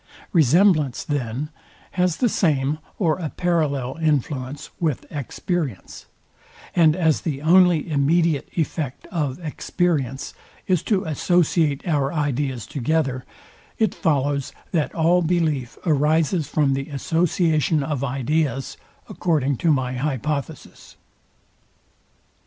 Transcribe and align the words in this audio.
Resemblance, 0.33 1.03
then, 1.03 1.49
has 1.91 2.17
the 2.17 2.27
same 2.27 2.79
or 2.97 3.19
a 3.19 3.29
parallel 3.29 3.97
influence 4.01 4.71
with 4.79 5.05
experience; 5.11 6.07
and 6.75 6.95
as 6.95 7.21
the 7.21 7.39
only 7.43 7.87
immediate 7.87 8.49
effect 8.55 9.05
of 9.11 9.37
experience 9.45 10.33
is 10.65 10.81
to 10.81 11.03
associate 11.03 11.87
our 11.87 12.11
ideas 12.11 12.65
together, 12.65 13.25
it 13.77 13.93
follows, 13.93 14.51
that 14.71 14.95
all 14.95 15.21
belief 15.21 15.77
arises 15.85 16.47
from 16.47 16.73
the 16.73 16.89
association 16.89 17.83
of 17.83 18.03
ideas, 18.03 18.77
according 19.07 19.55
to 19.57 19.71
my 19.71 19.93
hypothesis. 19.97 20.95